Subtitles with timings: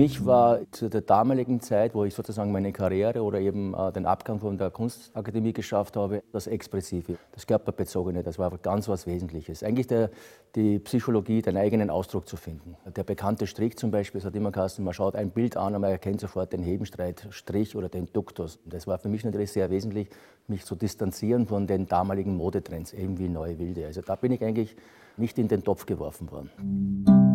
[0.00, 4.06] mich war zu der damaligen Zeit, wo ich sozusagen meine Karriere oder eben äh, den
[4.06, 9.62] Abgang von der Kunstakademie geschafft habe, das Expressive, das Körperbezogene, das war ganz was Wesentliches.
[9.62, 10.08] Eigentlich der,
[10.54, 12.78] die Psychologie, den eigenen Ausdruck zu finden.
[12.96, 15.82] Der bekannte Strich zum Beispiel, es hat immer geheißen, man schaut ein Bild an und
[15.82, 18.58] man erkennt sofort den Hebenstreit-Strich oder den Duktus.
[18.64, 20.08] Das war für mich natürlich sehr wesentlich,
[20.48, 23.84] mich zu distanzieren von den damaligen Modetrends, eben wie neue Wilde.
[23.84, 24.76] Also da bin ich eigentlich
[25.18, 27.29] nicht in den Topf geworfen worden.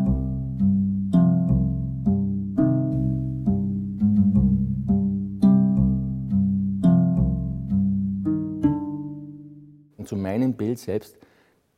[10.05, 11.17] Und zu meinem Bild selbst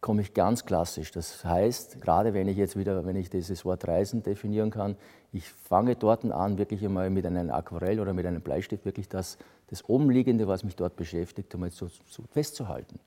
[0.02, 1.12] komme ich ganz klassisch.
[1.12, 4.98] Das heißt, gerade wenn ich jetzt wieder, wenn ich dieses Wort Reisen definieren kann,
[5.32, 9.38] ich fange dort an, wirklich einmal mit einem Aquarell oder mit einem Bleistift wirklich das,
[9.68, 13.00] das Obenliegende, was mich dort beschäftigt, einmal so, so festzuhalten.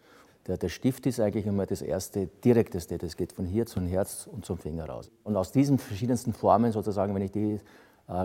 [0.47, 4.27] Der, der, Stift ist eigentlich immer das erste direkteste, das geht von hier zum Herz
[4.27, 5.11] und zum Finger raus.
[5.23, 7.61] Und aus diesen verschiedensten Formen sozusagen, wenn ich die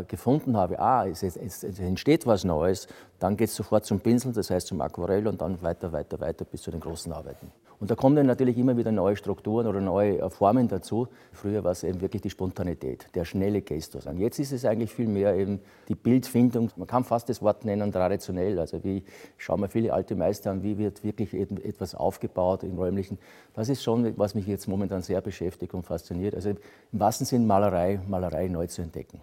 [0.07, 2.87] gefunden habe, ah, es, es, es, entsteht was Neues,
[3.19, 6.43] dann geht es sofort zum Pinsel, das heißt zum Aquarell und dann weiter, weiter, weiter
[6.45, 7.51] bis zu den großen Arbeiten.
[7.79, 11.07] Und da kommen dann natürlich immer wieder neue Strukturen oder neue äh, Formen dazu.
[11.31, 14.05] Früher war es eben wirklich die Spontanität, der schnelle Gestus.
[14.05, 16.71] Und jetzt ist es eigentlich viel mehr eben die Bildfindung.
[16.75, 18.59] Man kann fast das Wort nennen traditionell.
[18.59, 19.03] Also wie
[19.37, 23.17] schauen wir viele alte Meister an, wie wird wirklich etwas aufgebaut im räumlichen.
[23.53, 26.35] Das ist schon, was mich jetzt momentan sehr beschäftigt und fasziniert.
[26.35, 26.57] Also im
[26.91, 29.19] wahrsten Sinn Malerei, Malerei neu zu entdecken.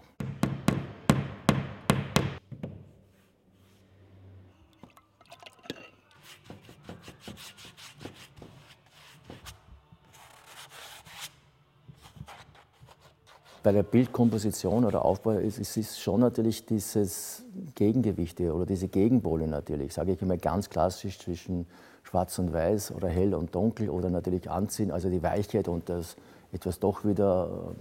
[13.63, 17.43] Bei der Bildkomposition oder Aufbau ist es schon natürlich dieses
[17.75, 21.65] Gegengewichte oder diese Gegenpole natürlich, sage ich immer ganz klassisch zwischen
[22.03, 26.17] Schwarz und Weiß oder Hell und Dunkel oder natürlich Anziehen, also die Weichheit und das
[26.51, 27.73] etwas doch wieder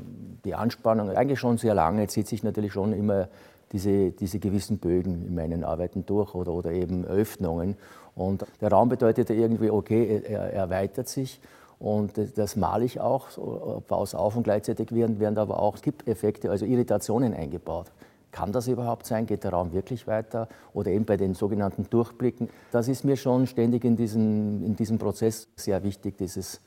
[0.44, 1.11] die Anspannung.
[1.11, 3.28] Eigentlich schon sehr lange zieht sich natürlich schon immer
[3.73, 7.77] diese, diese gewissen Bögen in meinen Arbeiten durch oder, oder eben Öffnungen.
[8.14, 11.40] Und der Raum bedeutet irgendwie, okay, er erweitert sich
[11.83, 15.81] und das male ich auch, so, baue es auf und gleichzeitig werden, werden aber auch
[15.81, 17.87] Kippeffekte, also Irritationen eingebaut.
[18.31, 19.27] Kann das überhaupt sein?
[19.27, 20.48] Geht der Raum wirklich weiter?
[20.75, 22.48] Oder eben bei den sogenannten Durchblicken.
[22.70, 26.61] Das ist mir schon ständig in diesem, in diesem Prozess sehr wichtig, dieses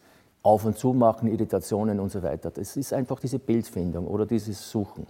[0.44, 2.52] Auf- und Zumachen, Irritationen und so weiter.
[2.52, 5.08] Das ist einfach diese Bildfindung oder dieses Suchen.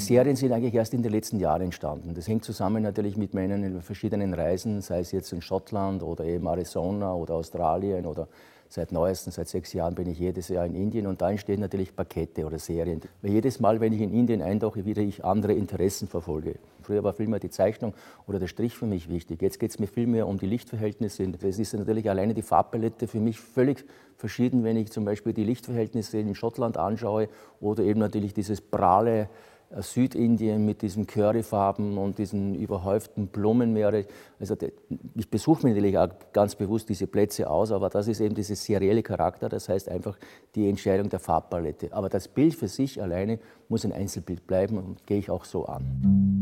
[0.00, 2.14] Serien sind eigentlich erst in den letzten Jahren entstanden.
[2.14, 6.46] Das hängt zusammen natürlich mit meinen verschiedenen Reisen, sei es jetzt in Schottland oder eben
[6.46, 8.26] Arizona oder Australien oder
[8.68, 11.94] seit neuestem, seit sechs Jahren bin ich jedes Jahr in Indien und da entstehen natürlich
[11.94, 13.00] Pakete oder Serien.
[13.20, 16.54] Weil jedes Mal, wenn ich in Indien eintauche, wieder ich andere Interessen verfolge.
[16.82, 17.94] Früher war viel mehr die Zeichnung
[18.26, 19.42] oder der Strich für mich wichtig.
[19.42, 21.30] Jetzt geht es mir viel mehr um die Lichtverhältnisse.
[21.42, 23.84] Es ist natürlich alleine die Farbpalette für mich völlig
[24.16, 27.28] verschieden, wenn ich zum Beispiel die Lichtverhältnisse in Schottland anschaue
[27.60, 29.26] oder eben natürlich dieses prahle äh,
[29.78, 34.06] Südindien mit diesen Curryfarben und diesen überhäuften Blumenmeere.
[34.40, 34.56] Also
[35.14, 38.56] ich besuche mir natürlich auch ganz bewusst diese Plätze aus, aber das ist eben dieser
[38.56, 40.18] serielle Charakter, das heißt einfach
[40.54, 41.92] die Entscheidung der Farbpalette.
[41.92, 43.38] Aber das Bild für sich alleine
[43.68, 46.39] muss ein Einzelbild bleiben und gehe ich auch so an.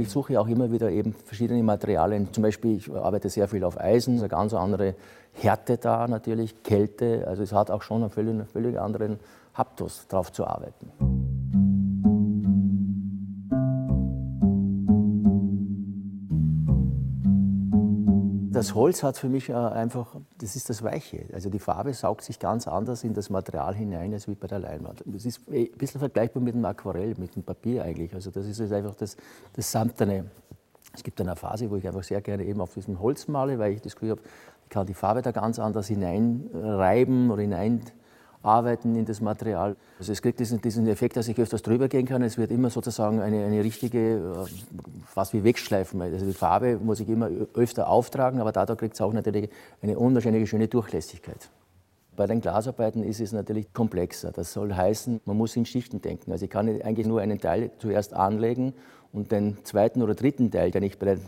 [0.00, 2.32] Ich suche auch immer wieder eben verschiedene Materialien.
[2.32, 4.94] Zum Beispiel, ich arbeite sehr viel auf Eisen, eine ganz andere
[5.32, 7.26] Härte da natürlich, Kälte.
[7.26, 9.20] Also es hat auch schon einen völlig, völlig anderen
[9.54, 10.90] Haptus, darauf zu arbeiten.
[18.60, 21.26] das Holz hat für mich äh, einfach, das ist das Weiche.
[21.32, 24.58] Also die Farbe saugt sich ganz anders in das Material hinein als wie bei der
[24.58, 25.02] Leinwand.
[25.06, 28.14] Das ist ein bisschen vergleichbar mit dem Aquarell, mit dem Papier eigentlich.
[28.14, 29.16] Also das ist einfach das,
[29.52, 30.30] das Samtene.
[30.94, 33.72] Es gibt eine Phase, wo ich einfach sehr gerne eben auf diesem Holz male, weil
[33.72, 34.22] ich das Gefühl habe,
[34.64, 37.82] ich kann die Farbe da ganz anders hineinreiben oder hinein
[38.42, 39.76] arbeiten in das Material.
[39.98, 42.22] Also es kriegt diesen, diesen Effekt, dass ich öfters drüber gehen kann.
[42.22, 46.00] Es wird immer sozusagen eine, eine richtige, äh, fast wie Wegschleifen.
[46.00, 49.50] Also die Farbe muss ich immer öfter auftragen, aber dadurch kriegt es auch natürlich
[49.82, 51.50] eine unwahrscheinliche schöne Durchlässigkeit.
[52.16, 54.32] Bei den Glasarbeiten ist es natürlich komplexer.
[54.32, 56.32] Das soll heißen, man muss in Schichten denken.
[56.32, 58.74] Also ich kann eigentlich nur einen Teil zuerst anlegen
[59.12, 61.20] und den zweiten oder dritten Teil, den ich bei den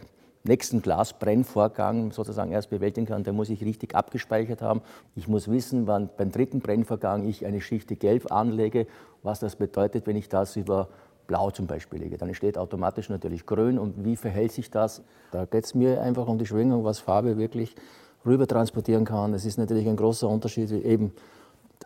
[0.45, 4.83] nächsten Glasbrennvorgang sozusagen erst bewältigen kann, der muss ich richtig abgespeichert haben.
[5.15, 8.87] Ich muss wissen, wann beim dritten Brennvorgang ich eine Schicht gelb anlege,
[9.23, 10.89] was das bedeutet, wenn ich das über
[11.27, 12.19] Blau zum Beispiel lege.
[12.19, 15.03] Dann entsteht automatisch natürlich grün und wie verhält sich das?
[15.31, 17.75] Da geht es mir einfach um die Schwingung, was Farbe wirklich
[18.27, 19.35] rüber transportieren kann.
[19.35, 21.13] Es ist natürlich ein großer Unterschied, eben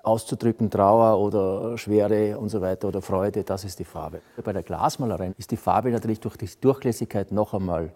[0.03, 4.21] auszudrücken, Trauer oder Schwere und so weiter oder Freude, das ist die Farbe.
[4.43, 7.93] Bei der Glasmalerei ist die Farbe natürlich durch die Durchlässigkeit noch einmal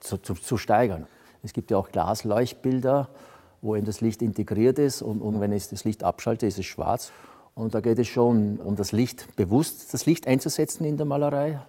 [0.00, 1.06] zu, zu, zu, steigern.
[1.42, 3.08] Es gibt ja auch Glasleuchtbilder,
[3.62, 6.66] wo eben das Licht integriert ist und, und wenn ich das Licht abschalte, ist es
[6.66, 7.12] schwarz.
[7.54, 11.60] Und da geht es schon um das Licht, bewusst das Licht einzusetzen in der Malerei.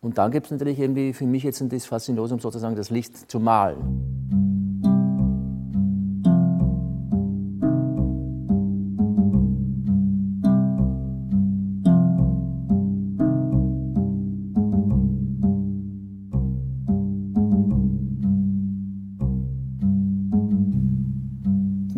[0.00, 3.38] Und dann gibt es natürlich irgendwie für mich jetzt das Faszinosum sozusagen das Licht zu
[3.38, 4.39] malen.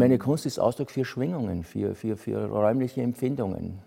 [0.02, 3.78] Meine Kunst ist Ausdruck für Schwingungen, für, für, für räumliche Empfindungen,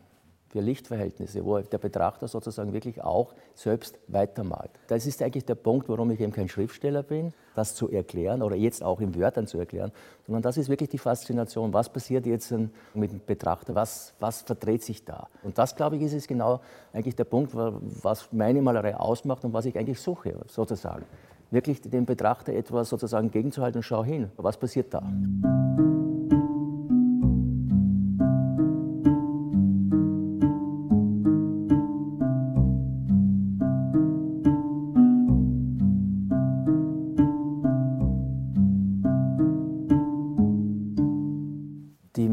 [0.47, 4.71] für Lichtverhältnisse, wo der Betrachter sozusagen wirklich auch selbst weitermalt.
[4.87, 8.55] Das ist eigentlich der Punkt, warum ich eben kein Schriftsteller bin, das zu erklären oder
[8.55, 9.91] jetzt auch in Wörtern zu erklären,
[10.25, 11.73] sondern das ist wirklich die Faszination.
[11.73, 12.53] Was passiert jetzt
[12.93, 13.75] mit dem Betrachter?
[13.75, 15.27] Was, was verdreht sich da?
[15.43, 16.61] Und das, glaube ich, ist es genau
[16.93, 21.03] eigentlich der Punkt, was meine Malerei ausmacht und was ich eigentlich suche, sozusagen.
[21.51, 25.03] Wirklich dem Betrachter etwas sozusagen gegenzuhalten und schau hin, was passiert da?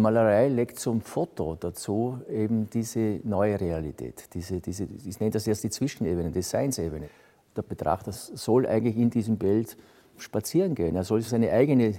[0.02, 5.64] Malerei legt zum Foto dazu eben diese neue Realität, diese, diese, ich nenne das erst
[5.64, 7.08] die Zwischenebene, die Seinsebene.
[7.56, 9.76] Der Betrachter soll eigentlich in diesem Bild
[10.18, 10.96] spazieren gehen.
[10.96, 11.94] Er soll seine eigene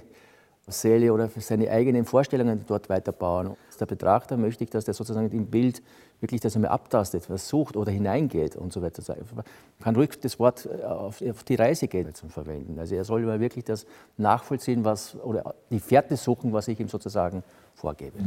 [0.66, 3.56] Seele oder seine eigenen Vorstellungen dort weiterbauen.
[3.78, 5.82] Der Betrachter möchte ich, dass der sozusagen im Bild
[6.20, 9.02] wirklich das einmal abtastet, versucht oder hineingeht und so weiter.
[9.34, 9.44] Man
[9.82, 12.78] kann ruhig das Wort äh, auf, die Reise gehen zum Verwenden.
[12.78, 13.84] Also er soll immer wirklich das
[14.16, 17.42] nachvollziehen, was, oder die Fährte suchen, was ich ihm sozusagen
[17.74, 18.18] vorgebe.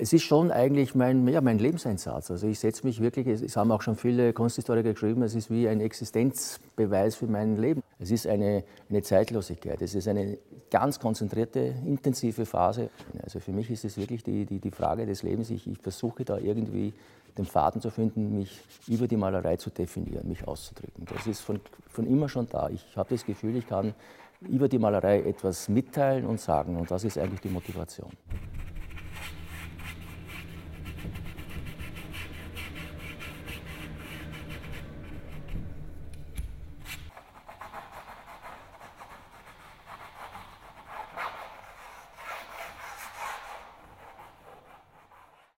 [0.00, 2.30] Es ist schon eigentlich mein, ja, mein Lebenseinsatz.
[2.30, 5.68] Also ich setze mich wirklich, es haben auch schon viele Kunsthistoriker geschrieben, es ist wie
[5.68, 7.82] ein Existenzbeweis für mein Leben.
[7.98, 10.38] Es ist eine, eine Zeitlosigkeit, es ist eine
[10.70, 12.88] ganz konzentrierte, intensive Phase.
[13.22, 15.50] Also für mich ist es wirklich die, die, die Frage des Lebens.
[15.50, 16.94] Ich, ich versuche da irgendwie
[17.36, 18.58] den Faden zu finden, mich
[18.88, 21.04] über die Malerei zu definieren, mich auszudrücken.
[21.14, 22.70] Das ist von, von immer schon da.
[22.70, 23.94] Ich habe das Gefühl, ich kann
[24.48, 28.10] über die Malerei etwas mitteilen und sagen und das ist eigentlich die Motivation.